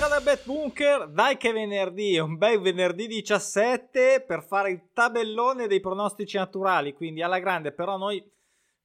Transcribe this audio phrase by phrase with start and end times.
[0.00, 5.66] Buonasera da Bet Bunker, dai che venerdì, un bel venerdì 17 per fare il tabellone
[5.66, 8.24] dei pronostici naturali, quindi alla grande, però noi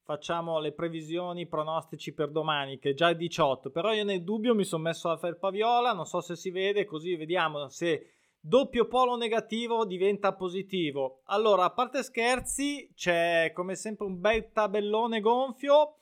[0.04, 4.26] facciamo le previsioni, i pronostici per domani, che è già il 18, però io nel
[4.26, 8.16] dubbio mi sono messo la felpa viola, non so se si vede, così vediamo se
[8.38, 11.22] doppio polo negativo diventa positivo.
[11.28, 15.96] Allora, a parte scherzi, c'è come sempre un bel tabellone gonfio,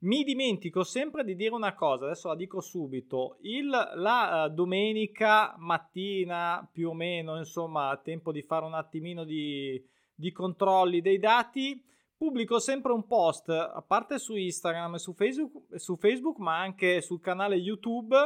[0.00, 3.38] mi dimentico sempre di dire una cosa, adesso la dico subito.
[3.40, 9.24] Il, la uh, domenica mattina, più o meno, insomma, a tempo di fare un attimino
[9.24, 9.82] di,
[10.14, 11.82] di controlli dei dati,
[12.16, 17.00] pubblico sempre un post, a parte su Instagram e su Facebook, su Facebook ma anche
[17.00, 18.16] sul canale YouTube.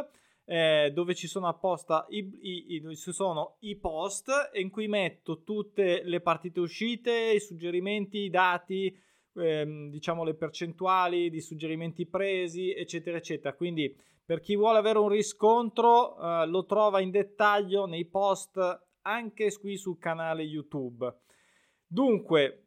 [0.44, 5.44] Eh, dove ci sono apposta i, i, i, ci sono i post in cui metto
[5.44, 8.92] tutte le partite uscite, i suggerimenti, i dati,
[9.34, 13.54] ehm, diciamo le percentuali di suggerimenti presi, eccetera, eccetera.
[13.54, 13.94] Quindi
[14.24, 18.58] per chi vuole avere un riscontro eh, lo trova in dettaglio nei post
[19.02, 21.12] anche qui sul canale YouTube.
[21.86, 22.62] Dunque,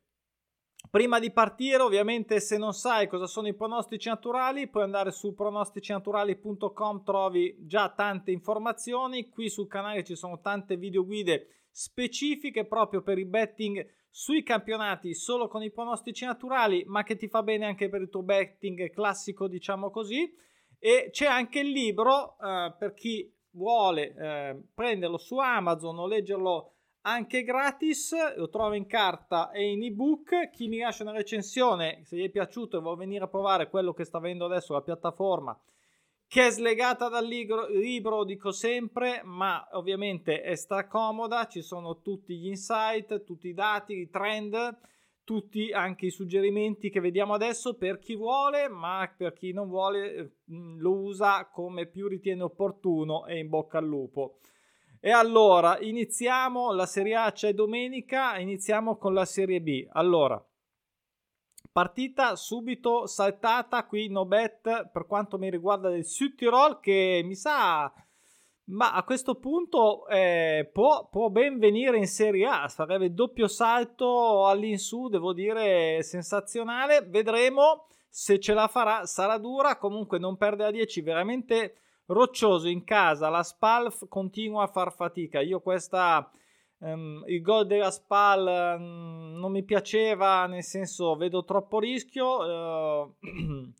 [0.90, 5.34] Prima di partire, ovviamente, se non sai cosa sono i pronostici naturali, puoi andare su
[5.34, 9.30] pronosticinaturali.com, trovi già tante informazioni.
[9.30, 13.86] Qui sul canale ci sono tante videoguide specifiche proprio per il betting
[14.18, 18.10] sui campionati solo con i pronostici naturali, ma che ti fa bene anche per il
[18.10, 20.34] tuo betting classico, diciamo così.
[20.80, 26.76] E c'è anche il libro eh, per chi vuole eh, prenderlo su Amazon o leggerlo
[27.02, 30.50] anche gratis, lo trovo in carta e in ebook.
[30.50, 33.92] Chi mi lascia una recensione, se gli è piaciuto e vuole venire a provare quello
[33.92, 35.60] che sta avendo adesso la piattaforma,
[36.28, 42.36] che è slegata dal libro, libro, dico sempre, ma ovviamente è stracomoda, ci sono tutti
[42.36, 44.78] gli insight, tutti i dati, i trend,
[45.24, 50.38] tutti anche i suggerimenti che vediamo adesso per chi vuole, ma per chi non vuole
[50.52, 54.40] mm, lo usa come più ritiene opportuno e in bocca al lupo.
[55.00, 59.86] E allora, iniziamo, la Serie A c'è domenica, iniziamo con la Serie B.
[59.92, 60.44] Allora,
[61.76, 67.92] Partita subito saltata qui no bet per quanto mi riguarda del Südtirol che mi sa
[68.68, 74.48] ma a questo punto eh, può, può, ben venire in Serie A, sarebbe doppio salto
[74.48, 80.72] all'insù, devo dire sensazionale, vedremo se ce la farà, sarà dura, comunque non perde a
[80.72, 81.76] 10, veramente
[82.06, 86.32] roccioso in casa, la Spal continua a far fatica, io questa
[86.86, 92.38] Um, il gol della Spal um, non mi piaceva, nel senso vedo troppo rischio.
[92.38, 93.12] Uh,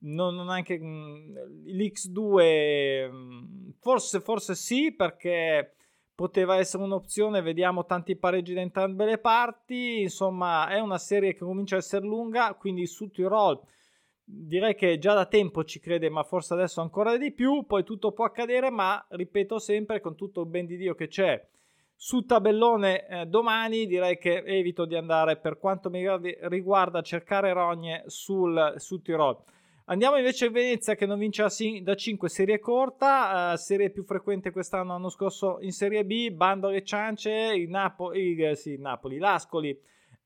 [0.00, 1.32] non, non anche um,
[1.66, 5.76] l'X2 forse, forse sì perché
[6.16, 7.42] poteva essere un'opzione.
[7.42, 10.00] Vediamo tanti pareggi da entrambe le parti.
[10.00, 12.54] Insomma, è una serie che comincia a essere lunga.
[12.54, 13.60] Quindi su Tirol
[14.24, 17.66] direi che già da tempo ci crede, ma forse adesso ancora di più.
[17.66, 21.40] Poi tutto può accadere, ma ripeto sempre con tutto il ben di Dio che c'è
[22.00, 26.06] su tabellone eh, domani direi che evito di andare per quanto mi
[26.42, 29.36] riguarda a cercare rogne sul, sul Tirol.
[29.86, 31.44] Andiamo invece a Venezia che non vince
[31.82, 36.68] da 5 serie corta, eh, serie più frequente quest'anno, l'anno scorso in Serie B, Bando
[36.68, 39.76] e Ciance, il, Napo- il, eh, sì, Napoli, l'Ascoli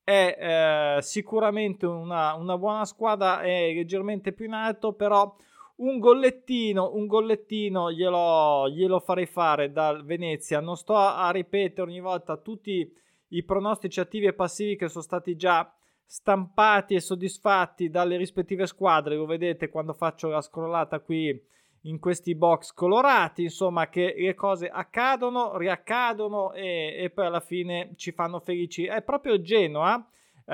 [0.04, 5.34] è eh, sicuramente una, una buona squadra, è leggermente più in alto, però
[5.82, 10.60] un gollettino, un gollettino glielo, glielo farei fare dal Venezia.
[10.60, 12.90] Non sto a, a ripetere ogni volta tutti
[13.28, 15.72] i pronostici attivi e passivi che sono stati già
[16.04, 19.16] stampati e soddisfatti dalle rispettive squadre.
[19.16, 21.50] Lo vedete quando faccio la scrollata qui
[21.82, 23.42] in questi box colorati.
[23.42, 28.84] Insomma, che le cose accadono, riaccadono e, e poi alla fine ci fanno felici.
[28.84, 30.10] È proprio Genoa eh,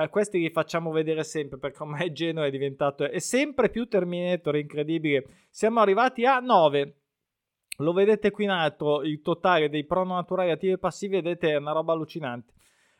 [0.09, 5.25] questi li facciamo vedere sempre perché ormai Genoa è diventato è sempre più Terminator, incredibile.
[5.49, 6.95] Siamo arrivati a 9.
[7.77, 11.55] Lo vedete qui in alto, il totale dei prono naturali attivi e passivi, vedete, è
[11.55, 12.53] una roba allucinante.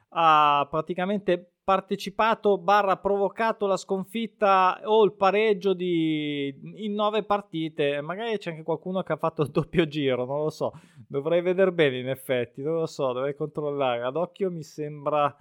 [0.10, 6.48] Ha praticamente partecipato barra provocato la sconfitta o il pareggio di...
[6.78, 8.02] in nove partite.
[8.02, 10.72] Magari c'è anche qualcuno che ha fatto il doppio giro, non lo so.
[11.08, 14.02] Dovrei vedere bene in effetti, non lo so, dovrei controllare.
[14.02, 15.32] Ad occhio mi sembra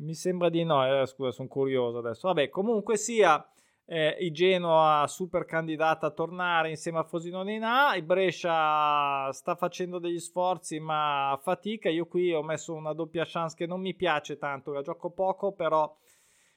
[0.00, 2.28] mi sembra di no, eh, scusa, sono curioso adesso.
[2.28, 3.46] Vabbè, comunque sia,
[3.86, 9.56] eh, il Genoa super candidata a tornare insieme a Frosinone in A, il Brescia sta
[9.56, 13.94] facendo degli sforzi ma fatica, io qui ho messo una doppia chance che non mi
[13.94, 15.92] piace tanto, la gioco poco però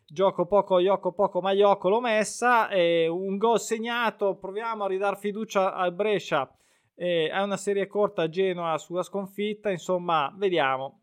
[0.05, 5.15] gioco poco, gioco poco, ma gioco l'ho messa, e un gol segnato, proviamo a ridare
[5.15, 6.49] fiducia al Brescia,
[6.93, 11.02] eh, è una serie corta Genoa sulla sconfitta, insomma vediamo,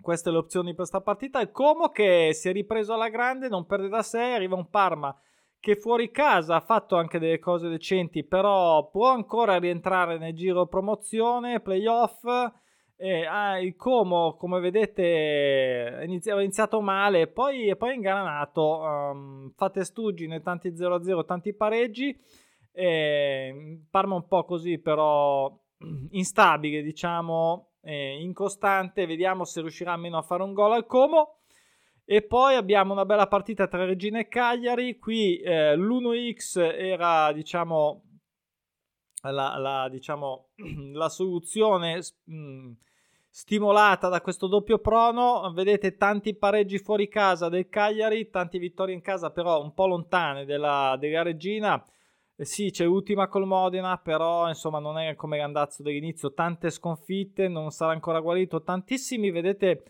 [0.00, 1.40] queste le opzioni per questa partita.
[1.40, 5.16] Il Como che si è ripreso alla grande, non perde da sé, arriva un Parma
[5.66, 10.66] che fuori casa ha fatto anche delle cose decenti, però può ancora rientrare nel giro
[10.68, 12.22] promozione, playoff.
[12.94, 18.78] E, ah, il Como, come vedete, aveva iniziato male, poi, poi ingranato.
[18.78, 22.16] Um, fa testuggine, tanti 0-0, tanti pareggi.
[22.70, 25.52] E, Parma un po' così, però
[26.10, 29.06] instabile, diciamo, incostante.
[29.06, 31.38] Vediamo se riuscirà almeno a fare un gol al Como.
[32.04, 34.98] E poi abbiamo una bella partita tra Regina e Cagliari.
[34.98, 38.02] Qui eh, l'1x era, diciamo,
[39.22, 40.50] la, la, diciamo,
[40.92, 42.00] la soluzione
[42.30, 42.72] mm,
[43.28, 45.52] stimolata da questo doppio prono.
[45.52, 50.44] Vedete tanti pareggi fuori casa del Cagliari, tante vittorie in casa, però un po' lontane
[50.44, 51.84] della, della Regina.
[52.38, 56.34] Eh sì, c'è l'ultima col Modena, però insomma non è come l'andazzo dell'inizio.
[56.34, 58.62] Tante sconfitte, non sarà ancora guarito.
[58.62, 59.82] Tantissimi, vedete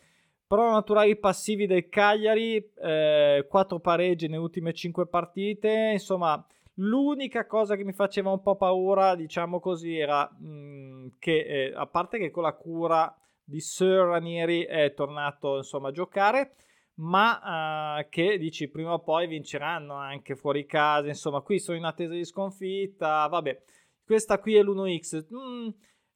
[0.47, 6.45] però naturali passivi del Cagliari, eh, 4 pareggi nelle ultime 5 partite, insomma
[6.75, 11.73] l'unica cosa che mi faceva un po' paura, diciamo così, era mh, mm, che eh,
[11.75, 13.13] a parte che con la cura
[13.43, 16.55] di Sir Ranieri è tornato insomma a giocare,
[16.97, 21.85] ma uh, che dici prima o poi vinceranno anche fuori casa, insomma qui sono in
[21.85, 23.63] attesa di sconfitta, vabbè,
[24.05, 25.69] questa qui è l'1x, mm,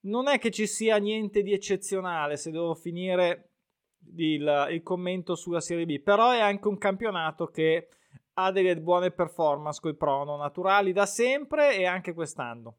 [0.03, 3.50] non è che ci sia niente di eccezionale se devo finire
[4.17, 7.88] il, il commento sulla Serie B, però è anche un campionato che
[8.35, 12.77] ha delle buone performance con i prono naturali da sempre e anche quest'anno.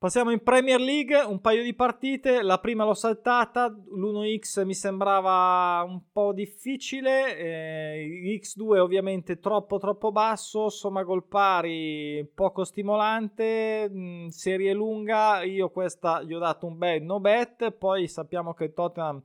[0.00, 5.84] Passiamo in Premier League, un paio di partite, la prima l'ho saltata, l'1x mi sembrava
[5.86, 13.98] un po' difficile, eh, x2 ovviamente troppo troppo basso, somma gol pari poco stimolante, mh,
[13.98, 18.72] mm, serie lunga, io questa gli ho dato un bel no bet, poi sappiamo che
[18.72, 19.20] Tottenham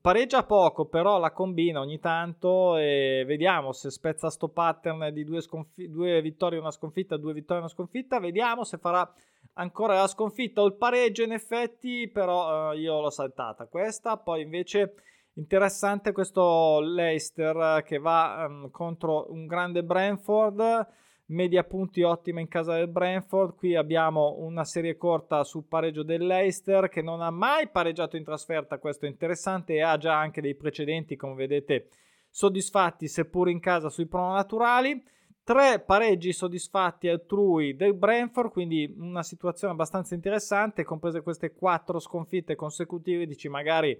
[0.00, 5.40] pareggia poco, però la combina ogni tanto e vediamo se spezza sto pattern di due,
[5.40, 9.10] sconf- due vittorie e una sconfitta, due vittorie e una sconfitta, vediamo se farà
[9.54, 14.42] ancora la sconfitta o il pareggio in effetti, però uh, io l'ho saltata questa, poi
[14.42, 14.94] invece
[15.34, 20.86] interessante questo Leicester che va um, contro un grande Brentford,
[21.26, 26.24] media punti ottima in casa del Brentford, qui abbiamo una serie corta sul pareggio del
[26.24, 30.40] Leicester che non ha mai pareggiato in trasferta, questo è interessante e ha già anche
[30.40, 31.88] dei precedenti come vedete
[32.30, 35.02] soddisfatti seppur in casa sui prono naturali
[35.46, 42.56] tre pareggi soddisfatti altrui del Brentford, quindi una situazione abbastanza interessante, comprese queste quattro sconfitte
[42.56, 43.96] consecutive, dici magari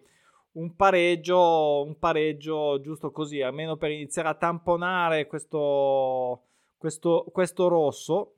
[0.54, 6.46] un pareggio, un pareggio giusto così, almeno per iniziare a tamponare questo,
[6.76, 8.32] questo, questo rosso.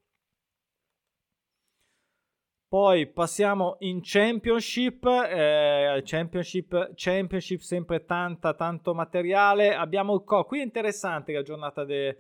[2.69, 9.75] Poi passiamo in Championship, eh, Championship, Championship sempre tanta, tanto materiale.
[9.75, 10.45] Abbiamo il Co.
[10.45, 12.19] Qui è interessante la giornata de,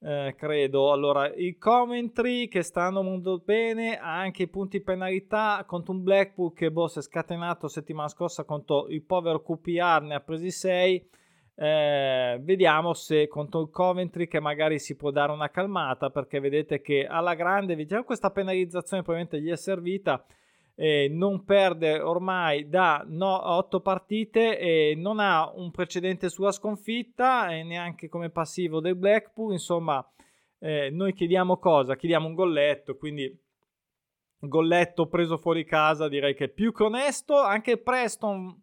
[0.00, 0.92] eh, credo.
[0.92, 6.70] Allora, i commentary che stanno molto bene, anche i punti penalità contro un Blackpool che
[6.70, 11.10] boh, si è scatenato settimana scorsa contro il povero QPR, ne ha presi 6.
[11.62, 16.80] Eh, vediamo se contro il Coventry che magari si può dare una calmata perché vedete
[16.80, 20.24] che alla grande vediamo questa penalizzazione probabilmente gli è servita
[20.80, 27.54] eh, non perde ormai da no, 8 partite e non ha un precedente sulla sconfitta
[27.54, 29.52] e neanche come passivo del Blackpool.
[29.52, 30.02] Insomma,
[30.58, 31.96] eh, noi chiediamo cosa?
[31.96, 33.38] Chiediamo un golletto, quindi
[34.38, 37.38] golletto preso fuori casa direi che è più che onesto.
[37.38, 38.62] Anche Preston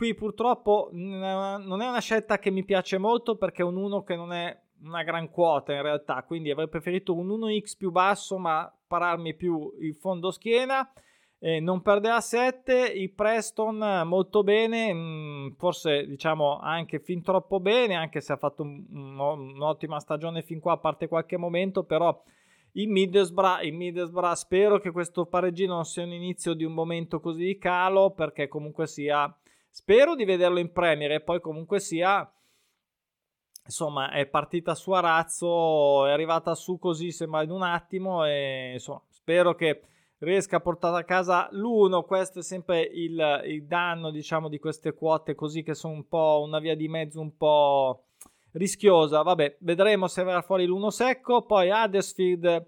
[0.00, 4.16] qui purtroppo non è una scelta che mi piace molto perché è un 1 che
[4.16, 8.74] non è una gran quota in realtà, quindi avrei preferito un 1x più basso ma
[8.86, 10.90] pararmi più il fondo schiena.
[11.38, 17.94] Eh, non perderà 7, i Preston molto bene, mm, forse diciamo anche fin troppo bene,
[17.94, 19.18] anche se ha fatto un, un,
[19.54, 22.22] un'ottima stagione fin qua, a parte qualche momento, però
[22.72, 27.20] i Middlesbrough, i Middlesbrough spero che questo pareggino non sia un inizio di un momento
[27.20, 29.34] così di calo, perché comunque sia,
[29.70, 32.30] spero di vederlo in Premier e poi comunque sia
[33.64, 39.02] insomma è partita su Arazzo, è arrivata su così sembra in un attimo e insomma
[39.08, 39.82] spero che
[40.20, 42.04] riesca a portare a casa l'1.
[42.04, 46.42] Questo è sempre il, il, danno, diciamo, di queste quote così che sono un po'
[46.44, 48.04] una via di mezzo un po'
[48.52, 49.22] rischiosa.
[49.22, 51.42] Vabbè, vedremo se verrà fuori l'1 secco.
[51.42, 52.66] Poi Huddersfield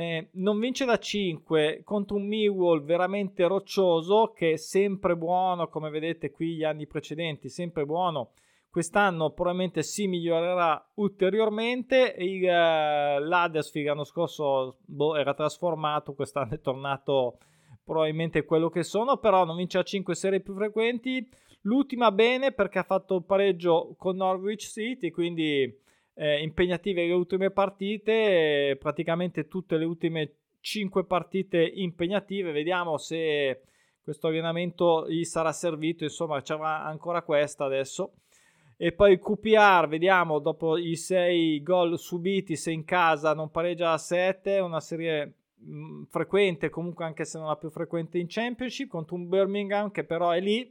[0.00, 5.90] eh, non vince da 5 contro un Millwall veramente roccioso che è sempre buono, come
[5.90, 8.32] vedete qui gli anni precedenti, sempre buono
[8.70, 12.14] Quest'anno probabilmente si migliorerà ulteriormente.
[12.18, 17.38] Il, eh, L'Huddersfield l'anno scorso boh, era trasformato, quest'anno è tornato
[17.84, 21.28] probabilmente quello che sono, però non vince a 5 serie più frequenti.
[21.62, 25.76] L'ultima bene perché ha fatto pareggio con Norwich City, quindi
[26.20, 33.62] eh, impegnative le ultime partite, praticamente tutte le ultime 5 partite impegnative, vediamo se
[34.02, 38.16] questo allenamento gli sarà servito, insomma c'era ancora questa adesso.
[38.76, 43.92] E poi il QPR, vediamo, dopo i 6 gol subiti, se in casa non pareggia
[43.92, 45.34] a 7, una serie
[45.64, 50.04] mm, frequente, comunque anche se non la più frequente in Championship, contro un Birmingham che
[50.04, 50.70] però è lì.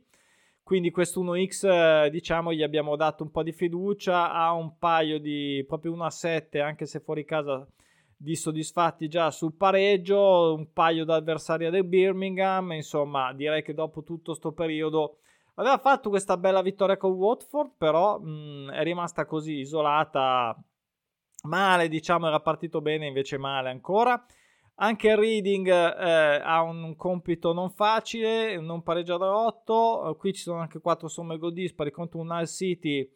[0.69, 5.19] Quindi questo 1x, eh, diciamo, gli abbiamo dato un po' di fiducia, ha un paio
[5.19, 7.67] di, proprio 1 a 7, anche se fuori casa
[8.15, 14.29] di soddisfatti già sul pareggio, un paio d'avversari del Birmingham, insomma direi che dopo tutto
[14.29, 15.17] questo periodo
[15.55, 20.55] aveva fatto questa bella vittoria con Watford, però mh, mm, è rimasta così isolata
[21.45, 24.23] male, diciamo era partito bene invece male ancora.
[24.81, 30.41] Anche il Reading eh, ha un compito non facile, non pareggiato da 8, qui ci
[30.41, 33.09] sono anche 4 somme gol dispari contro un Hull City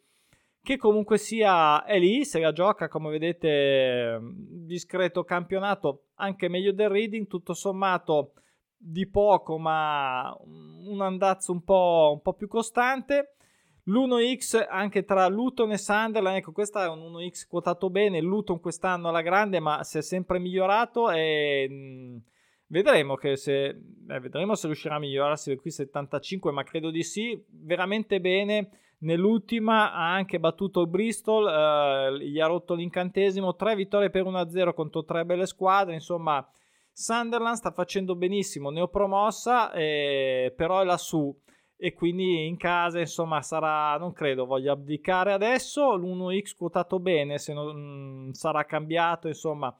[0.60, 6.88] che comunque sia è lì, se la gioca come vedete discreto campionato, anche meglio del
[6.88, 8.32] Reading, tutto sommato
[8.76, 13.36] di poco ma un andazzo un po', un po più costante.
[13.86, 19.08] L'1x anche tra Luton e Sunderland, ecco questo è un 1x quotato bene, Luton quest'anno
[19.08, 22.22] alla grande ma si è sempre migliorato e mh,
[22.68, 23.76] vedremo, se, eh,
[24.20, 28.70] vedremo se riuscirà a migliorarsi qui 75 ma credo di sì, veramente bene.
[29.04, 35.04] Nell'ultima ha anche battuto Bristol, eh, gli ha rotto l'incantesimo, tre vittorie per 1-0 contro
[35.04, 36.46] tre belle squadre, insomma
[36.90, 41.36] Sunderland sta facendo benissimo, neopromossa, eh, però è lassù
[41.76, 47.52] e quindi in casa insomma sarà, non credo voglia abdicare adesso, l'1x quotato bene, se
[47.52, 49.76] non mm, sarà cambiato insomma.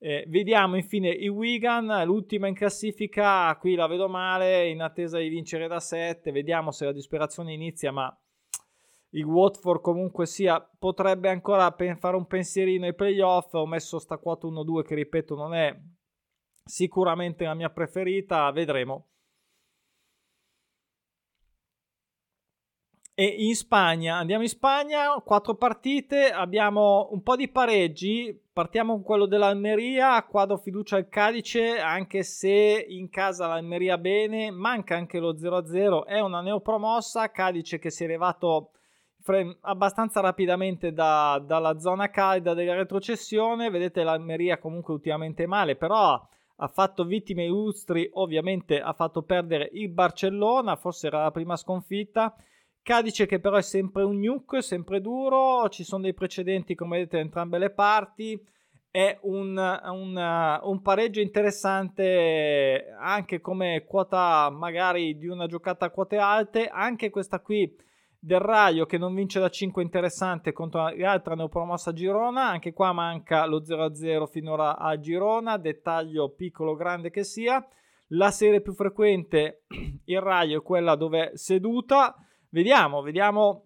[0.00, 5.28] Eh, vediamo infine i Wigan, l'ultima in classifica, qui la vedo male, in attesa di
[5.28, 8.16] vincere da 7, vediamo se la disperazione inizia, ma
[9.12, 14.46] il Watford comunque sia potrebbe ancora fare un pensierino ai playoff ho messo sta quota
[14.46, 15.74] 1-2 che ripeto non è
[16.62, 19.06] sicuramente la mia preferita vedremo
[23.20, 29.02] e in Spagna andiamo in Spagna quattro partite abbiamo un po' di pareggi partiamo con
[29.02, 35.18] quello dell'Almeria qua do fiducia al Cadice anche se in casa l'Almeria bene manca anche
[35.18, 38.70] lo 0-0 è una neopromossa Cadice che si è elevato
[39.62, 43.68] abbastanza rapidamente da, dalla zona calda della retrocessione.
[43.68, 46.18] Vedete l'Almeria comunque ultimamente male, però
[46.60, 52.34] ha fatto vittime illustri, ovviamente ha fatto perdere il Barcellona, forse era la prima sconfitta.
[52.88, 57.16] Cadice che però è sempre un nuke, sempre duro, ci sono dei precedenti come vedete
[57.16, 58.42] da entrambe le parti,
[58.90, 66.16] è un, un, un pareggio interessante anche come quota magari di una giocata a quote
[66.16, 67.70] alte, anche questa qui
[68.18, 73.44] del Raio che non vince da 5 interessante contro l'altra neopromossa Girona, anche qua manca
[73.44, 77.62] lo 0-0 finora a Girona, dettaglio piccolo o grande che sia.
[78.12, 79.64] La serie più frequente,
[80.06, 82.22] il Raio, è quella dove è seduta.
[82.50, 83.64] Vediamo, vediamo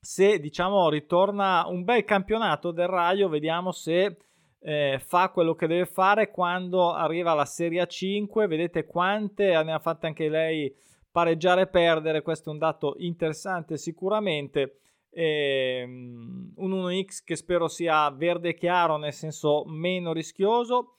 [0.00, 4.16] se diciamo ritorna un bel campionato del Raio, vediamo se
[4.60, 8.48] eh, fa quello che deve fare quando arriva la Serie A5.
[8.48, 10.74] Vedete quante ne ha fatte anche lei
[11.10, 14.80] pareggiare e perdere, questo è un dato interessante sicuramente.
[15.10, 20.94] E, um, un 1x che spero sia verde chiaro, nel senso meno rischioso.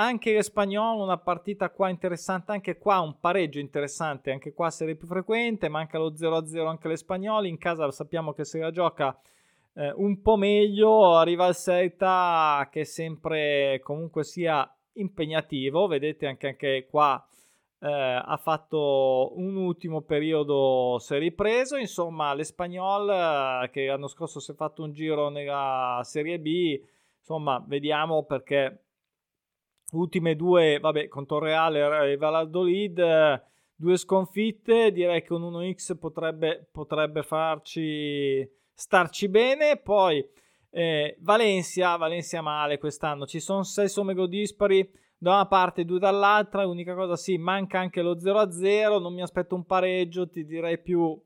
[0.00, 5.08] Anche l'espagnolo, una partita qua interessante, anche qua un pareggio interessante, anche qua serie più
[5.08, 9.18] frequente, manca lo 0-0 anche l'espagnolo, in casa sappiamo che se la gioca
[9.74, 16.86] eh, un po' meglio, arriva il Celta che sempre comunque sia impegnativo, vedete anche, anche
[16.88, 17.20] qua
[17.80, 17.88] eh,
[18.24, 24.52] ha fatto un ultimo periodo, si è ripreso, insomma l'Espagnol eh, che l'anno scorso si
[24.52, 26.80] è fatto un giro nella Serie B,
[27.18, 28.84] insomma vediamo perché
[29.92, 33.42] ultime due, vabbè, contro Reale e Valladolid, eh,
[33.74, 40.26] due sconfitte, direi che un 1x potrebbe, potrebbe farci starci bene, poi
[40.70, 45.98] eh, Valencia, Valencia male quest'anno, ci sono 6 somme dispari, da una parte e due
[45.98, 46.62] dall'altra.
[46.62, 49.00] L'unica cosa, sì, manca anche lo 0-0.
[49.00, 51.20] Non mi aspetto un pareggio, ti direi più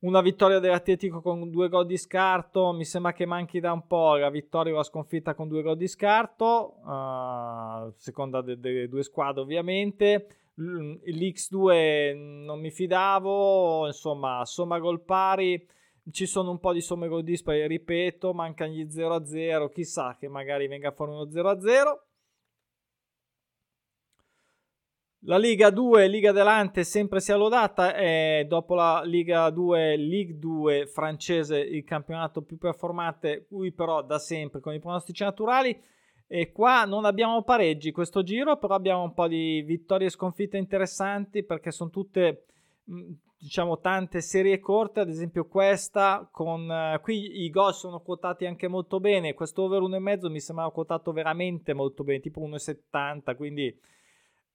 [0.00, 2.72] una vittoria dell'Atletico con due gol di scarto.
[2.72, 5.76] Mi sembra che manchi da un po' la vittoria o la sconfitta con due gol
[5.76, 10.26] di scarto, uh, seconda delle de due squadre, ovviamente.
[10.58, 15.66] L'X2 non mi fidavo, insomma, somma gol pari.
[16.10, 20.66] Ci sono un po' di somme gol dispari, ripeto, mancano gli 0-0, chissà che magari
[20.66, 22.07] venga fuori uno 0-0.
[25.22, 30.86] La Liga 2, Liga Delante, sempre sia lodata e dopo la Liga 2, Ligue 2
[30.86, 35.76] francese, il campionato più performante, cui però da sempre con i pronostici naturali.
[36.28, 40.56] E qua non abbiamo pareggi questo giro, però abbiamo un po' di vittorie e sconfitte
[40.56, 42.44] interessanti perché sono tutte,
[43.40, 45.00] diciamo, tante serie corte.
[45.00, 49.34] Ad esempio, questa con uh, qui i gol sono quotati anche molto bene.
[49.34, 53.34] Questo over 1,5 mi sembrava quotato veramente molto bene, tipo 1,70.
[53.34, 53.76] Quindi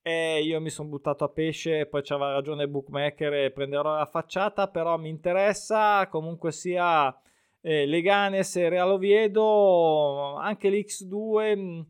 [0.06, 4.68] e io mi sono buttato a pesce, poi c'aveva ragione bookmaker e prenderò la facciata,
[4.68, 7.18] però mi interessa comunque sia
[7.62, 11.82] eh, Leganes e Real Oviedo, anche l'X2 mm,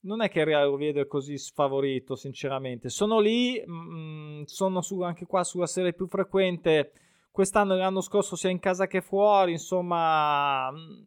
[0.00, 5.00] non è che Real Oviedo è così sfavorito sinceramente, sono lì, mh, mm, sono su,
[5.02, 6.90] anche qua sulla serie più frequente,
[7.30, 11.02] quest'anno e l'anno scorso sia in casa che fuori, insomma mm,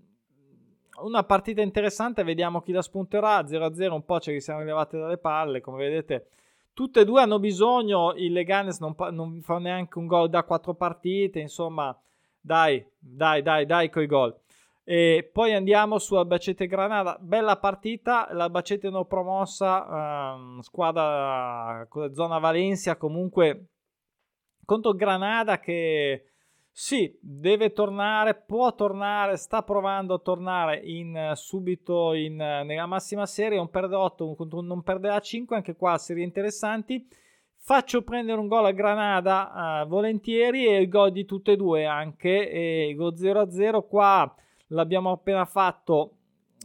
[1.03, 5.17] una partita interessante, vediamo chi la spunterà, 0-0 un po' ce li siamo levati dalle
[5.17, 6.27] palle, come vedete
[6.73, 10.73] Tutte e due hanno bisogno, il Leganes non, non fa neanche un gol da quattro
[10.73, 11.95] partite, insomma,
[12.41, 14.35] dai, dai, dai, dai coi gol.
[14.83, 22.97] E poi andiamo su Albacete Granada, bella partita, l'Albacete non promossa, ehm, squadra zona Valencia
[22.97, 23.67] comunque
[24.65, 26.32] contro Granada che
[26.75, 33.59] sì, deve tornare, può tornare, sta provando a tornare in, subito in, nella massima serie,
[33.59, 37.07] un perde 8 contro un non perde a 5, anche qua serie interessanti.
[37.57, 41.85] Faccio prendere un gol a Granada uh, volentieri e il gol di tutte e due
[41.85, 44.35] anche, e lo 0-0 qua
[44.69, 46.15] l'abbiamo appena fatto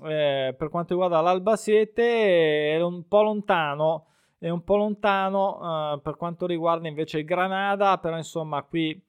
[0.04, 4.06] eh, per quanto riguarda l'Albacete, è un po' lontano,
[4.38, 9.00] è un po' lontano uh, per quanto riguarda invece il Granada, però insomma qui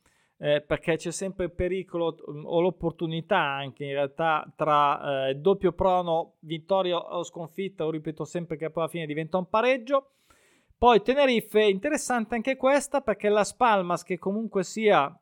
[0.41, 5.73] eh, perché c'è sempre il pericolo mm, o l'opportunità anche in realtà tra eh, doppio
[5.73, 10.11] prono, vittoria o sconfitta, o ripeto sempre che poi alla fine diventa un pareggio.
[10.77, 15.13] Poi Tenerife, interessante anche questa perché la Spalmas che comunque sia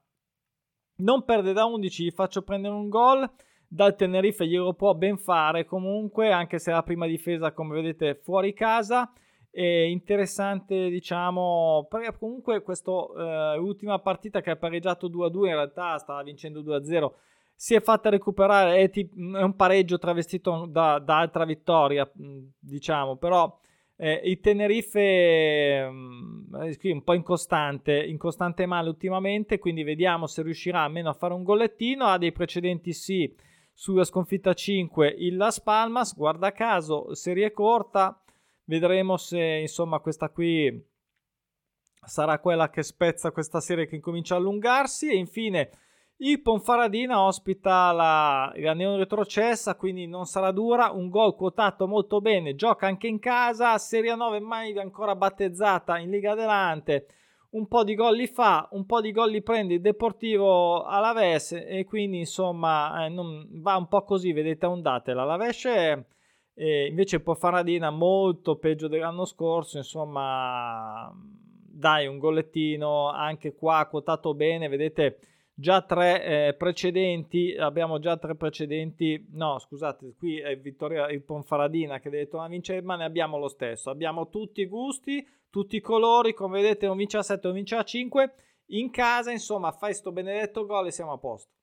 [0.97, 3.27] non perde da 11, gli faccio prendere un gol.
[3.67, 8.53] Dal Tenerife glielo può ben fare comunque, anche se la prima difesa come vedete fuori
[8.53, 9.11] casa
[9.59, 15.97] e interessante, diciamo, perché comunque questa eh, ultima partita che ha pareggiato 2-2, in realtà
[15.97, 17.11] stava vincendo 2-0,
[17.55, 22.07] si è fatta recuperare, è, t- è un pareggio travestito da, da, altra vittoria,
[22.59, 23.59] diciamo, però
[23.95, 30.83] eh, il Tenerife mh, è un po' incostante, incostante male ultimamente, quindi vediamo se riuscirà
[30.83, 33.35] almeno a fare un gollettino, ha dei precedenti sì,
[33.73, 38.21] sulla sconfitta 5 il Las Palmas, guarda caso, serie corta,
[38.67, 40.85] Vedremo se insomma questa qui
[42.05, 45.09] sarà quella che spezza questa serie che incomincia a allungarsi.
[45.09, 45.69] E infine
[46.17, 50.91] il Ponfaradina ospita la, la Neon retrocessa, quindi non sarà dura.
[50.91, 53.77] Un gol quotato molto bene, gioca anche in casa.
[53.77, 57.07] Serie 9 mai ancora battezzata in Liga Delante.
[57.51, 61.53] Un po' di gol li fa, un po' di gol li prende il Deportivo Alaves
[61.53, 65.13] e quindi insomma eh, non, va un po' così, vedete a ondate.
[65.13, 65.65] L'Alaves
[66.59, 74.67] e invece Pofaradina molto peggio dell'anno scorso, insomma, dai un gollettino anche qua quotato bene,
[74.67, 75.19] vedete
[75.53, 81.99] già tre eh, precedenti, abbiamo già tre precedenti, no scusate, qui è Vittoria il Ponfaradina
[81.99, 85.75] che deve tornare a vincere, ma ne abbiamo lo stesso, abbiamo tutti i gusti, tutti
[85.75, 88.33] i colori, come vedete un vince a 7, un vince a 5,
[88.69, 91.56] in casa insomma fai sto benedetto gol e siamo a posto.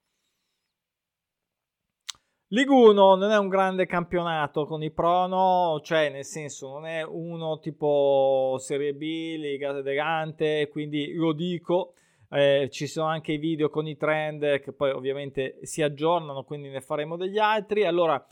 [2.54, 7.58] Liguno non è un grande campionato con i prono, cioè nel senso non è uno
[7.58, 11.94] tipo Serie B, Liga elegante, quindi lo dico,
[12.30, 16.68] eh, ci sono anche i video con i trend che poi ovviamente si aggiornano, quindi
[16.68, 17.84] ne faremo degli altri.
[17.86, 18.24] Allora,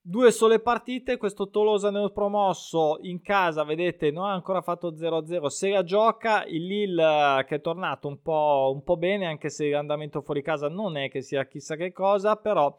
[0.00, 5.46] due sole partite, questo Tolosa nel promosso in casa, vedete, non ha ancora fatto 0-0,
[5.46, 9.70] se la gioca, il Lille che è tornato un po', un po' bene, anche se
[9.70, 12.76] l'andamento fuori casa non è che sia chissà che cosa, però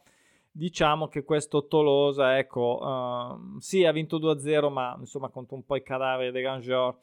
[0.51, 5.75] diciamo che questo Tolosa, ecco, uh, sì, ha vinto 2-0, ma insomma contro un po'
[5.75, 6.95] i cadaveri dei Rangers.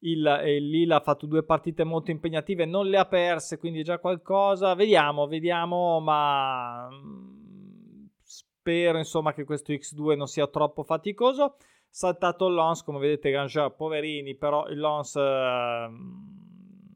[0.00, 3.98] Il, il Lille ha fatto due partite molto impegnative, non le ha perse, quindi già
[3.98, 4.74] qualcosa.
[4.74, 11.56] Vediamo, vediamo, ma mm, spero insomma che questo X2 non sia troppo faticoso.
[11.88, 15.90] Saltato il Lons, come vedete, Rangers, poverini, però il Lons uh,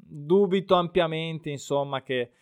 [0.06, 2.32] dubito ampiamente, insomma, che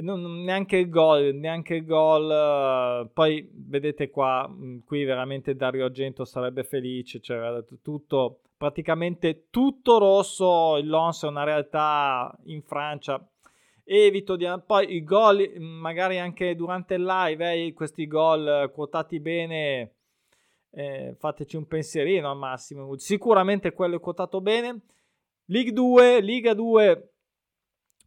[0.00, 3.04] non, neanche il gol, neanche il gol.
[3.04, 9.98] Uh, poi vedete qua, mm, qui veramente Dario Argento sarebbe felice, cioè tutto, praticamente tutto
[9.98, 10.76] rosso.
[10.76, 13.24] Il Lons è una realtà in Francia.
[13.84, 19.20] Evito di poi i gol, mm, magari anche durante il live, eh, questi gol quotati
[19.20, 19.92] bene.
[20.70, 22.96] Eh, fateci un pensierino al massimo.
[22.98, 24.80] Sicuramente quello è quotato bene.
[25.46, 27.15] Ligue 2, Liga 2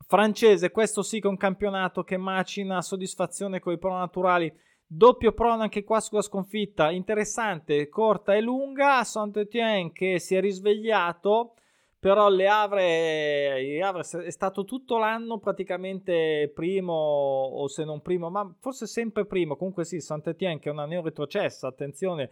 [0.10, 4.52] francese, questo sì che è un campionato che macina soddisfazione con i pro naturali.
[4.84, 9.04] Doppio prono anche qua sulla sconfitta, interessante, corta e lunga.
[9.04, 11.54] Saint-Étienne che si è risvegliato,
[12.00, 18.52] però Le Havre, Havre è stato tutto l'anno praticamente primo, o se non primo, ma
[18.60, 19.58] forse sempre primo.
[19.58, 22.32] Comunque sì, Saint-Étienne che è una neo retrocessa, attenzione,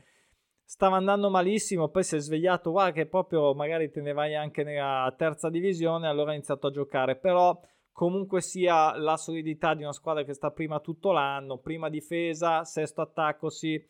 [0.67, 4.65] stava andando malissimo, poi si è svegliato, guarda che proprio magari te ne vai anche
[4.65, 7.57] nella terza divisione, allora ha iniziato a giocare, però
[7.93, 12.99] comunque sia la solidità di una squadra che sta prima tutto l'anno, prima difesa, sesto
[12.99, 13.81] attacco, sì,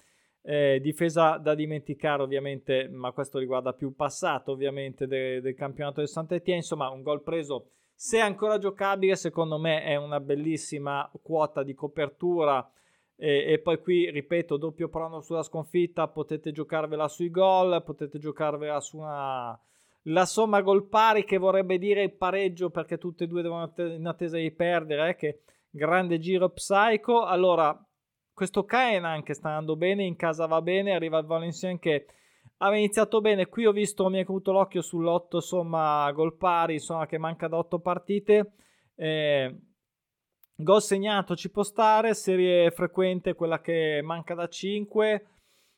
[0.44, 6.00] eh, difesa da dimenticare ovviamente, ma questo riguarda più il passato ovviamente de- del campionato
[6.02, 11.64] del Sant'Etienne, insomma un gol preso se ancora giocabile secondo me è una bellissima quota
[11.64, 12.64] di copertura
[13.20, 18.80] e, e, poi qui, ripeto, doppio prono sulla sconfitta, potete giocarvela sui gol, potete giocarvela
[18.80, 19.60] su una...
[20.04, 24.06] La somma gol pari che vorrebbe dire il pareggio perché tutte e due devono in
[24.06, 27.26] attesa di perdere, eh, che grande giro psycho.
[27.26, 27.78] Allora,
[28.34, 32.06] questo Caen anche sta andando bene, in casa va bene, arriva il Valenciennes che
[32.58, 37.06] aveva iniziato bene, qui ho visto, mi è caduto l'occhio sull'8 somma gol pari, insomma
[37.06, 38.54] che manca da 8 partite.
[38.96, 39.56] Eh,
[40.60, 45.28] Gol segnato ci può stare, serie frequente quella che manca da 5.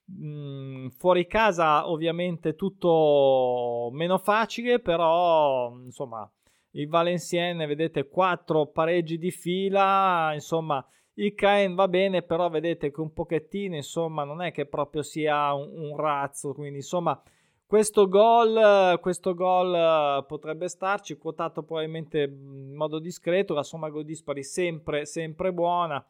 [0.10, 6.30] Mm, fuori casa ovviamente tutto meno facile, però insomma
[6.72, 10.84] il Valenciennes vedete 4 pareggi di fila, insomma
[11.16, 15.54] il Caen va bene, però vedete che un pochettino insomma non è che proprio sia
[15.54, 17.22] un, un razzo, quindi insomma
[17.70, 24.06] questo gol, questo gol eh, potrebbe starci, quotato probabilmente in modo discreto, la somma gol
[24.06, 26.04] dispari sempre, sempre buona.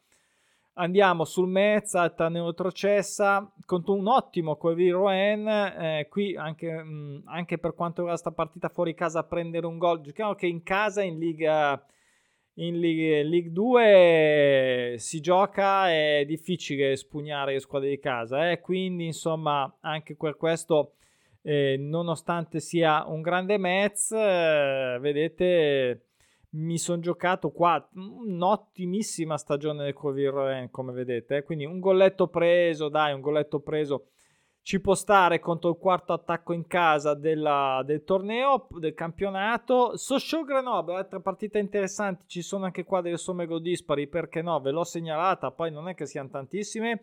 [0.75, 7.57] Andiamo sul Mezza, alta neutrocessa, contro un ottimo Corvi Rouen, eh, qui anche, mh, anche,
[7.57, 11.19] per quanto riguarda questa partita fuori casa prendere un gol, giochiamo che in casa in
[11.19, 11.85] Liga,
[12.53, 18.61] in Liga, League 2 si gioca, è difficile spugnare le squadre di casa, eh?
[18.61, 20.93] quindi insomma anche per questo
[21.41, 26.05] eh, nonostante sia un grande Metz, eh, vedete,
[26.51, 31.43] mi sono giocato qua un'ottimissima stagione del Corvier come vedete, eh.
[31.43, 34.07] quindi un golletto preso, dai, un golletto preso
[34.61, 39.97] ci può stare contro il quarto attacco in casa della, del torneo, del campionato.
[39.97, 44.59] Sochaux Grenoble, altre partite interessanti, ci sono anche qua delle somme gol dispari, perché no,
[44.59, 47.01] ve l'ho segnalata, poi non è che siano tantissime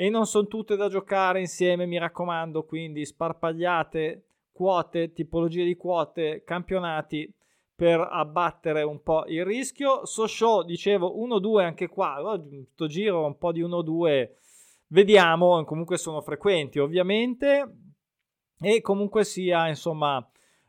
[0.00, 6.44] e non sono tutte da giocare insieme, mi raccomando, quindi sparpagliate quote, tipologie di quote,
[6.44, 7.28] campionati
[7.74, 10.06] per abbattere un po' il rischio.
[10.06, 14.30] Sochaux, dicevo, 1-2 anche qua, questo giro un po' di 1-2,
[14.90, 17.74] vediamo, comunque sono frequenti ovviamente,
[18.60, 20.24] e comunque sia, insomma,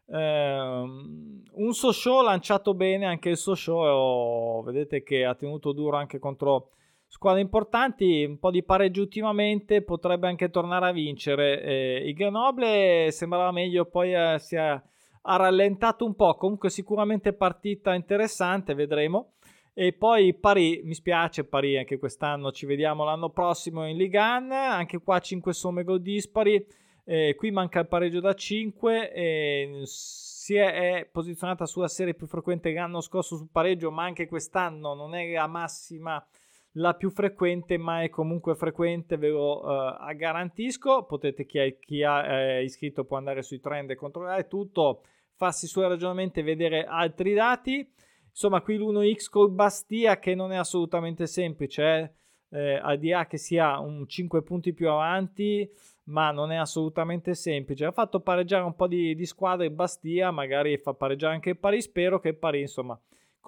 [0.07, 6.71] ehm, un Sochaux lanciato bene, anche il Sochaux, vedete che ha tenuto duro anche contro
[7.09, 11.61] squadre importanti, un po' di pareggio ultimamente, potrebbe anche tornare a vincere.
[11.61, 14.81] Eh, il Grenoble sembrava meglio, poi eh, si è,
[15.21, 19.33] ha rallentato un po', comunque sicuramente partita interessante, vedremo.
[19.73, 24.53] E poi Paris, mi spiace Paris anche quest'anno, ci vediamo l'anno prossimo in Ligue 1,
[24.53, 26.63] anche qua 5 somme gol dispari,
[27.05, 32.27] eh, qui manca il pareggio da 5, eh, si è, è, posizionata sulla serie più
[32.27, 36.23] frequente l'anno scorso sul pareggio, ma anche quest'anno non è la massima
[36.73, 41.05] la più frequente, ma è comunque frequente, ve lo uh, garantisco.
[41.05, 45.03] Potete, chi, è, chi ha eh, iscritto può andare sui trend e controllare tutto,
[45.35, 47.87] farsi i suoi ragionamenti e vedere altri dati.
[48.29, 52.57] Insomma, qui l'1x col Bastia che non è assolutamente semplice, eh?
[52.57, 55.69] eh, al di là che sia un 5 punti più avanti,
[56.05, 57.85] ma non è assolutamente semplice.
[57.85, 61.85] Ha fatto pareggiare un po' di, di squadre Bastia, magari fa pareggiare anche il Paris.
[61.85, 62.99] Spero che il Paris, insomma,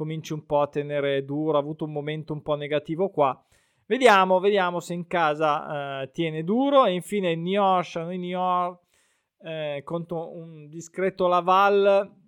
[0.01, 3.39] cominci un po' a tenere duro, ha avuto un momento un po' negativo qua.
[3.85, 6.85] Vediamo, vediamo se in casa eh, tiene duro.
[6.85, 8.81] E infine Niort, noi Niort
[9.43, 12.19] eh, contro un discreto Laval.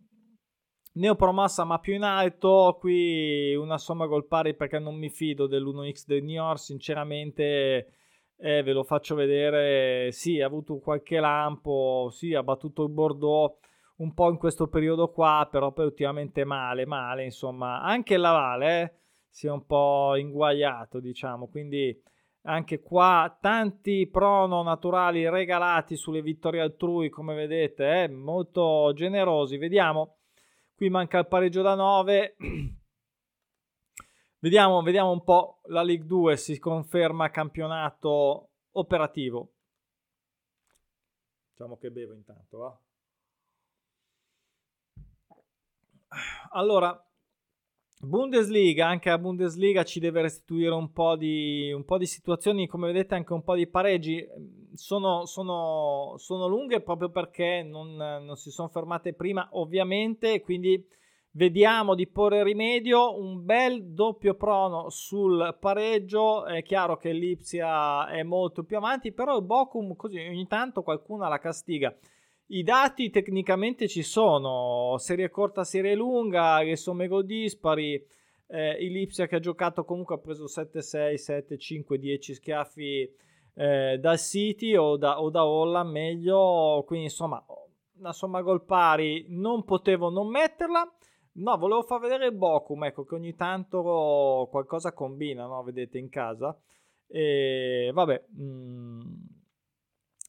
[0.95, 6.05] Neopromossa ma più in alto, qui una somma gol pari perché non mi fido dell'1x
[6.05, 7.95] del Niort, sinceramente
[8.38, 13.57] eh, ve lo faccio vedere, sì ha avuto qualche lampo, sì ha battuto il Bordeaux,
[14.04, 18.82] un po' in questo periodo qua, però poi ultimamente male, male, insomma, anche la Vale
[18.82, 18.94] eh,
[19.30, 22.00] si è un po' inguagliato, diciamo, quindi
[22.42, 29.58] anche qua tanti prono naturali regalati sulle vittorie altrui, come vedete, eh, molto generosi.
[29.58, 30.18] Vediamo,
[30.76, 32.36] qui manca il pareggio da 9.
[34.39, 39.54] vediamo, vediamo un po' la League 2 si conferma campionato operativo.
[41.52, 42.78] Diciamo che bevo intanto, va.
[46.52, 47.04] Allora,
[48.04, 52.88] Bundesliga, anche la Bundesliga ci deve restituire un po, di, un po' di situazioni, come
[52.88, 54.28] vedete anche un po' di pareggi,
[54.73, 60.86] sono, sono, sono lunghe proprio perché non, non, si sono fermate prima ovviamente, quindi
[61.32, 68.21] vediamo di porre rimedio, un bel doppio prono sul pareggio, è chiaro che l'Ipsia è
[68.23, 71.95] molto più avanti, però il Bochum così ogni tanto qualcuno la castiga.
[72.54, 77.96] I dati tecnicamente ci sono, serie corta, serie lunga, le somme gol dispari,
[78.46, 83.12] eh, il Lipsia che ha giocato comunque ha preso 7, 6, 7, 5, 10 schiaffi
[83.56, 87.44] eh, dal City o da, o da Holland meglio, quindi insomma
[87.98, 90.96] una somma gol pari non potevo non metterla.
[91.36, 95.63] No, volevo far vedere il Bochum, ecco che ogni tanto qualcosa combina, no?
[95.63, 96.56] Vedete in casa.
[97.08, 99.02] E vabbè, mh, mm,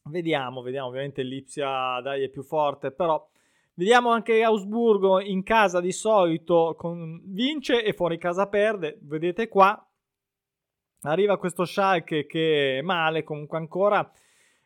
[0.07, 3.27] Vediamo, vediamo, ovviamente l'Ipsia dai è più forte, però
[3.73, 9.83] vediamo anche Ausburgo in casa di solito con, vince e fuori casa perde, vedete qua.
[11.01, 14.07] Arriva questo Schalke che è male comunque ancora,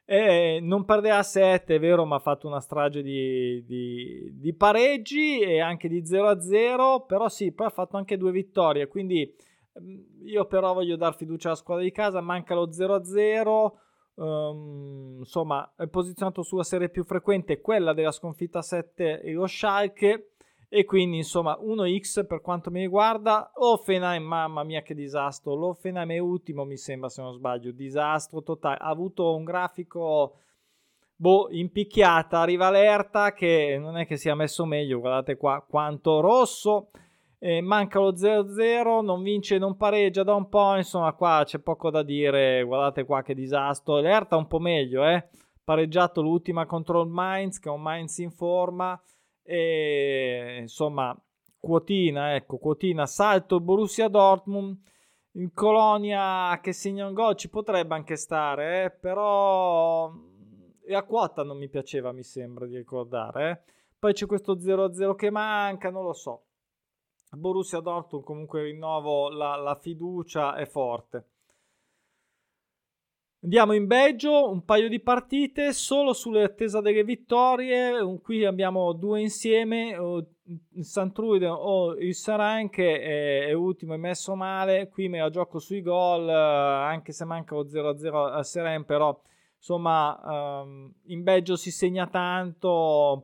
[0.04, 4.54] eh, non perde a 7, è vero, ma ha fatto una strage di, di, di
[4.54, 9.34] pareggi e anche di 0-0, però sì, poi ha fatto anche due vittorie, quindi
[9.80, 13.88] mm, io però voglio dar fiducia alla squadra di casa, manca lo 0-0
[14.20, 20.34] um, insomma è posizionato sulla serie più frequente quella della sconfitta 7 e lo Schalke.
[20.72, 23.52] E quindi insomma 1x per quanto mi riguarda.
[23.56, 25.56] Offenheim mamma mia che disastro.
[25.56, 27.72] l'Offenheim è ultimo mi sembra se non sbaglio.
[27.72, 28.78] Disastro totale.
[28.80, 30.36] Ha avuto un grafico
[31.16, 32.40] boh impicchiata.
[32.40, 36.92] Arriva l'Erta che non è che sia messo meglio guardate qua quanto rosso
[37.40, 41.90] eh, manca lo 0-0, non vince, non pareggia da un po', insomma qua c'è poco
[41.90, 45.28] da dire, guardate qua che disastro, l'Erta un po' meglio, eh?
[45.64, 49.02] pareggiato l'ultima contro il Mainz, che è un Mainz in forma,
[49.42, 51.16] e insomma
[51.60, 54.78] quotina, ecco, quotina, salto Borussia Dortmund,
[55.34, 58.92] in Colonia che segna un gol ci potrebbe anche stare, eh?
[58.92, 60.12] però
[60.90, 63.50] e a quota non mi piaceva, mi sembra di ricordare.
[63.52, 63.74] Eh?
[64.00, 66.46] Poi c'è questo 0-0 che manca, non lo so.
[67.38, 71.26] Borussia Dortmund comunque rinnovo la, la fiducia è forte.
[73.42, 78.20] Andiamo in Belgio, un paio di partite solo sull'attesa delle vittorie.
[78.22, 84.36] Qui abbiamo due insieme, il Santruiden o il Saran che è, è, ultimo e messo
[84.36, 84.90] male.
[84.90, 89.18] Qui me la gioco sui gol, anche se manca lo 0-0 al Saran, però
[89.56, 93.24] insomma um, in Belgio si segna tanto,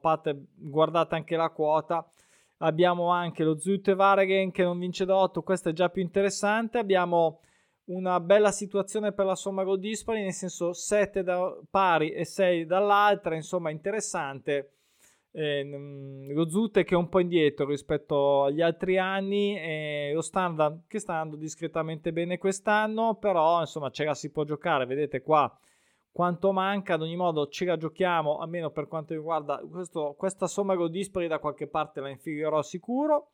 [0.54, 2.10] guardate anche la quota
[2.58, 6.78] abbiamo anche lo Zutte Varegen che non vince da 8, questo è già più interessante,
[6.78, 7.42] abbiamo
[7.86, 12.66] una bella situazione per la somma gol dispari, nel senso 7 da pari e 6
[12.66, 14.72] dall'altra, insomma interessante.
[15.32, 15.64] Eh,
[16.34, 21.00] lo Zutte che è un po' indietro rispetto agli altri anni, eh, lo standard che
[21.00, 25.54] sta andando discretamente bene quest'anno, però insomma ce la si può giocare, vedete qua
[26.16, 30.74] quanto manca, ad ogni modo ce la giochiamo, almeno per quanto riguarda questo, questa somma
[30.74, 33.34] gol dispari da qualche parte la infilerò sicuro.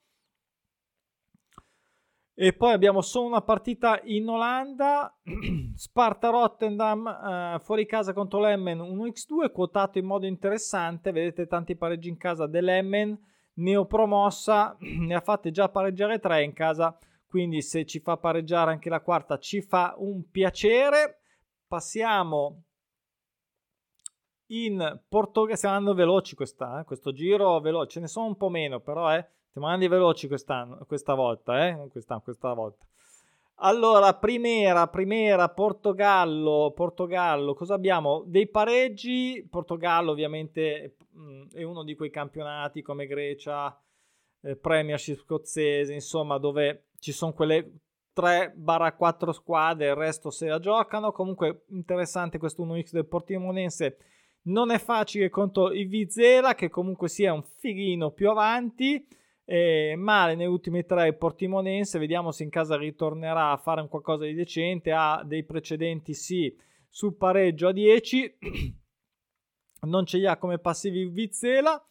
[2.33, 5.15] E poi abbiamo solo una partita in Olanda,
[5.75, 12.09] Sparta Rotterdam eh, fuori casa contro l'Emmen 1x2, quotato in modo interessante, vedete tanti pareggi
[12.09, 13.15] in casa dell'Emmen,
[13.57, 18.89] neopromossa, ne ha fatte già pareggiare 3 in casa, quindi se ci fa pareggiare anche
[18.89, 21.19] la quarta ci fa un piacere.
[21.67, 22.63] Passiamo
[24.51, 25.55] in Portogallo.
[25.55, 26.83] Stiamo andando veloci questa, eh?
[26.85, 27.91] questo giro veloce.
[27.91, 29.25] Ce ne sono un po' meno, però eh?
[29.49, 31.67] stiamo andando veloci quest'anno, questa volta.
[31.67, 31.87] Eh?
[31.89, 32.85] Questa, questa volta.
[33.63, 38.23] Allora, Primera, Primera, Portogallo, Portogallo, cosa abbiamo?
[38.25, 40.95] Dei pareggi, Portogallo ovviamente
[41.53, 43.79] è uno di quei campionati come Grecia,
[44.41, 47.71] eh, Premiership scozzese, insomma, dove ci sono quelle
[48.15, 51.11] 3-4 squadre, il resto se la giocano.
[51.11, 53.97] Comunque interessante questo 1x del Portimonense
[54.43, 59.05] non è facile contro il Vizela, che comunque sia un fighino più avanti.
[59.43, 61.99] Eh, male negli ultimi tre il Portimonense.
[61.99, 64.91] Vediamo se in casa ritornerà a fare un qualcosa di decente.
[64.91, 66.55] Ha dei precedenti, sì,
[66.89, 68.37] sul pareggio a 10.
[69.87, 71.83] non ce li ha come passivi il Vizela.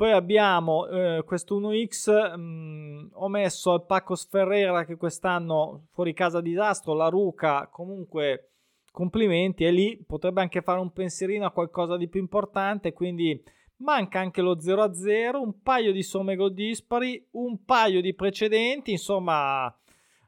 [0.00, 6.14] Poi abbiamo eh, questo 1x, mh, mm, ho messo al Pacos Ferrera che quest'anno fuori
[6.14, 8.52] casa disastro, la Ruca comunque
[8.90, 13.42] complimenti e lì potrebbe anche fare un pensierino a qualcosa di più importante quindi
[13.76, 19.74] manca anche lo 0-0 un paio di somme gol dispari un paio di precedenti insomma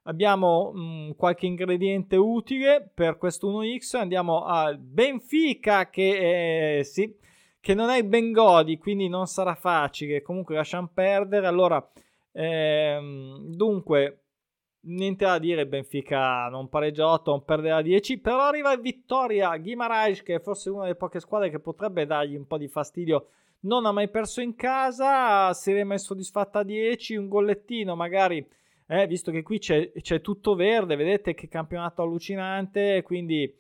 [0.05, 7.14] abbiamo mh, mm, qualche ingrediente utile per questo 1x andiamo al Benfica che è, sì,
[7.61, 11.46] che non è il Bengodi quindi non sarà facile comunque lasciamo perdere.
[11.46, 11.85] Allora
[12.33, 14.22] Ehm, dunque,
[14.83, 20.37] niente da dire, Benfica non pareggia 8, non perde 10, però arriva Vittoria Guimaraes che
[20.37, 23.29] è forse una delle poche squadre che potrebbe dargli un po' di fastidio.
[23.61, 28.45] Non ha mai perso in casa, si è mai soddisfatta a 10, un gollettino magari,
[28.88, 33.55] eh, visto che qui c'è, c'è tutto verde, vedete che campionato allucinante, quindi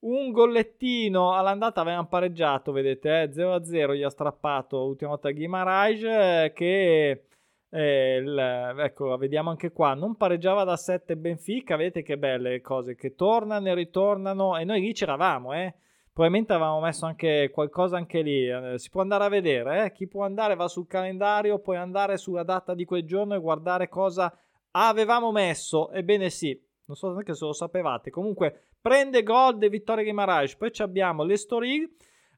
[0.00, 6.52] un gollettino all'andata avevano pareggiato, vedete, eh, 0-0 gli ha strappato l'ultima volta Guimaraes eh,
[6.54, 7.24] che
[7.70, 8.38] il,
[8.78, 13.68] ecco, vediamo anche qua, non pareggiava da 7 Benfica, vedete che belle cose che tornano
[13.68, 14.56] e ritornano.
[14.56, 15.74] E noi lì c'eravamo, eh.
[16.12, 19.92] Probabilmente avevamo messo anche qualcosa anche lì, eh, si può andare a vedere, eh.
[19.92, 23.88] chi può andare va sul calendario, puoi andare sulla data di quel giorno e guardare
[23.88, 24.36] cosa
[24.72, 30.02] avevamo messo, ebbene sì, non so neanche se lo sapevate, comunque prende gol di Vittoria
[30.02, 31.88] Guimaraes, poi abbiamo le story,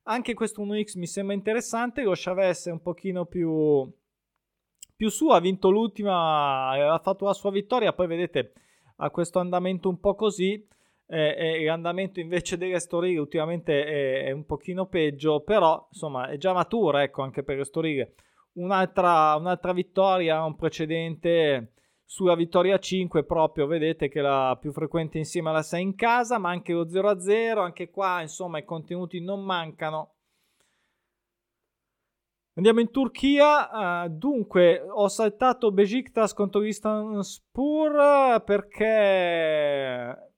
[0.02, 3.90] anche questo 1x mi sembra interessante, lo Chavez è un pochino più
[5.00, 8.52] più su, ha vinto l'ultima, ha fatto la sua vittoria, poi vedete
[8.96, 10.62] ha questo andamento un po' così,
[11.06, 16.36] eh, eh, l'andamento invece delle storie ultimamente è, è, un pochino peggio, però insomma è
[16.36, 18.12] già matura, ecco, anche per le storie.
[18.56, 21.72] Un'altra, un'altra vittoria, un precedente
[22.04, 26.50] sulla vittoria 5 proprio, vedete che la più frequente insieme alla 6 in casa, ma
[26.50, 30.16] anche lo 0-0, anche qua insomma i contenuti non mancano
[32.60, 36.60] Andiamo in Turchia, uh, dunque ho saltato Besiktas contro
[37.22, 40.30] Spur perché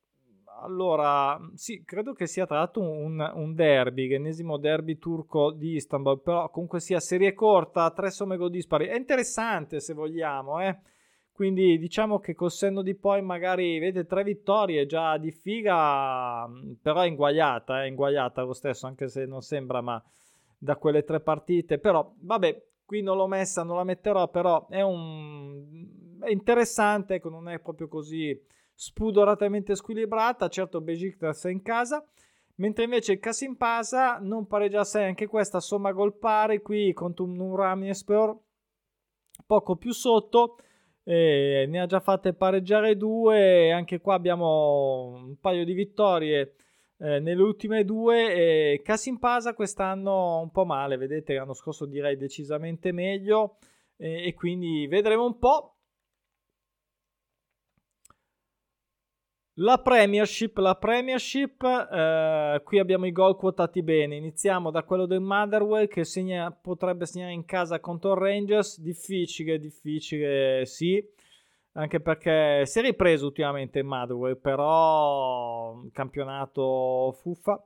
[0.61, 6.21] allora sì, credo che sia tra l'altro un, un derby, l'ennesimo derby turco di Istanbul,
[6.21, 10.79] però comunque sia serie corta, tre somme gol dispari, è interessante se vogliamo, eh.
[11.33, 16.49] Quindi diciamo che col senno di poi magari vedete tre vittorie già di figa,
[16.81, 20.01] però è inguagliata, è inguagliata lo stesso, anche se non sembra, ma
[20.63, 21.77] da quelle tre partite.
[21.77, 26.19] Però, vabbè, qui non l'ho messa, non la metterò, però è, un...
[26.21, 28.39] è interessante, ecco, non è proprio così
[28.73, 30.47] spudoratamente squilibrata.
[30.47, 32.05] Certo, Besiktas è in casa.
[32.55, 37.55] Mentre invece il Casimpasa non pareggia 6, anche questa somma gol pari qui contro un
[37.55, 38.39] Ramniespor
[39.45, 40.57] poco più sotto.
[41.03, 43.71] Ne ha già fatte pareggiare due.
[43.71, 46.53] Anche qua abbiamo un paio di vittorie
[47.03, 48.33] eh, nelle ultime due.
[48.33, 53.57] Eh, Casimpasa quest'anno un po' male, vedete, l'anno scorso direi decisamente meglio
[53.97, 55.69] eh, e quindi vedremo un po'.
[59.57, 64.15] La Premiership, la Premiership, eh, qui abbiamo i gol quotati bene.
[64.15, 68.79] Iniziamo da quello del Motherwell che segna, potrebbe segnare in casa contro il Rangers.
[68.79, 71.05] Difficile, difficile, sì
[71.73, 77.63] anche perché si è ripreso ultimamente il Motherwell, però campionato fuffa,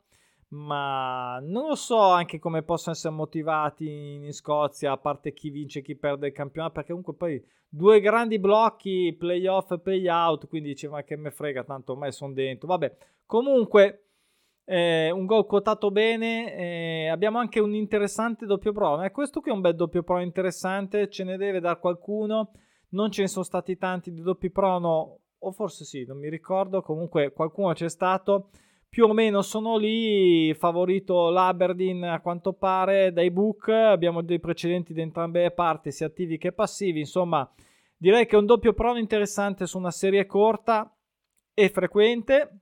[0.50, 5.80] ma non lo so anche come possono essere motivati in Scozia, a parte chi vince
[5.80, 10.70] e chi perde il campionato, perché comunque poi due grandi blocchi, playoff e playout, quindi
[10.70, 14.02] dice ma che me frega, tanto ormai sono dentro, vabbè, comunque...
[14.70, 16.54] Eh, un gol quotato bene.
[16.54, 19.02] Eh, abbiamo anche un interessante doppio pro.
[19.02, 21.08] Eh, questo qui è un bel doppio pro interessante.
[21.08, 22.52] Ce ne deve dar qualcuno
[22.89, 26.82] non ce ne sono stati tanti di doppi prono, o forse sì, non mi ricordo,
[26.82, 28.50] comunque qualcuno c'è stato.
[28.89, 34.93] Più o meno sono lì, favorito l'Aberdeen a quanto pare dai book, abbiamo dei precedenti
[34.93, 37.50] da entrambe le parti, sia attivi che passivi, insomma
[37.97, 40.95] direi che è un doppio prono interessante su una serie corta
[41.54, 42.60] e frequente.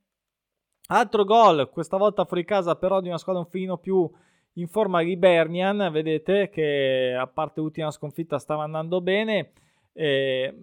[0.87, 4.09] Altro gol, questa volta fuori casa però di una squadra un filino più
[4.53, 9.51] in forma Hibernian, vedete che a parte l'ultima sconfitta stava andando bene.
[9.97, 10.53] E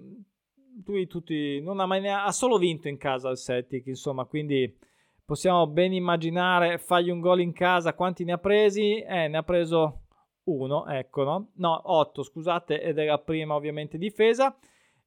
[0.84, 4.76] lui tutti, non ha, mai ha solo vinto in casa il Celtic, insomma, quindi
[5.24, 9.00] possiamo ben immaginare, fagli un gol in casa, quanti ne ha presi?
[9.00, 10.02] Eh, ne ha preso
[10.44, 11.50] uno, ecco, no?
[11.54, 14.56] No, otto, scusate, ed è la prima ovviamente difesa.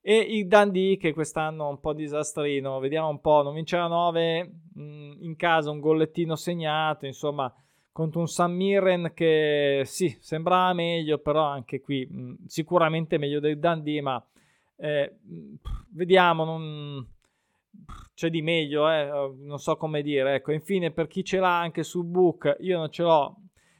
[0.01, 4.51] E il Dundee che quest'anno è un po' disastrino, vediamo un po', non vinceva 9
[4.77, 7.51] mm, in casa, un gollettino segnato, insomma,
[7.95, 13.57] contro un San Mirren che sì, sembrava meglio, però anche qui mh, sicuramente meglio del
[13.57, 14.21] Dundee, ma
[14.75, 15.15] eh,
[15.93, 17.07] vediamo, non...
[18.13, 19.33] c'è di meglio, eh?
[19.37, 20.35] non so come dire.
[20.35, 23.37] Ecco, infine per chi ce l'ha anche sul book, io non ce l'ho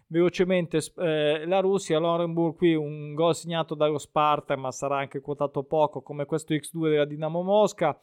[0.08, 5.64] velocemente eh, la Russia, l'Orenburg qui un gol segnato dallo Sparta, ma sarà anche quotato
[5.64, 8.00] poco come questo X2 della Dinamo Mosca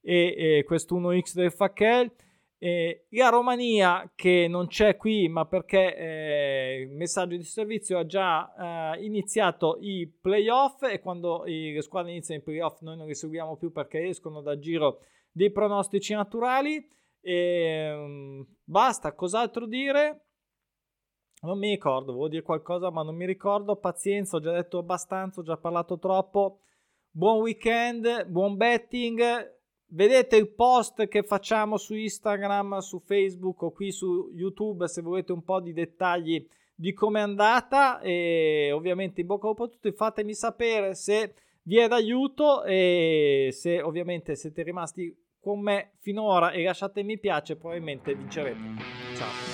[0.00, 2.12] e, e questo 1X del Fakel.
[2.58, 8.06] Eh, la Romania che non c'è qui ma perché eh, il messaggio di servizio ha
[8.06, 13.14] già eh, iniziato i playoff e quando le squadre iniziano i playoff noi non li
[13.14, 15.00] seguiamo più perché escono dal giro
[15.30, 16.82] dei pronostici naturali.
[17.20, 20.22] E, um, basta cos'altro dire?
[21.42, 23.76] Non mi ricordo volevo dire qualcosa ma non mi ricordo.
[23.76, 26.60] Pazienza ho già detto abbastanza ho già parlato troppo.
[27.10, 29.55] Buon weekend, buon betting.
[29.88, 35.32] Vedete il post che facciamo su Instagram, su Facebook o qui su YouTube se volete
[35.32, 38.00] un po' di dettagli di come è andata.
[38.00, 43.50] E ovviamente in bocca al lupo a tutti fatemi sapere se vi è d'aiuto e
[43.52, 49.45] se ovviamente siete rimasti con me finora e lasciate mi piace probabilmente vincerete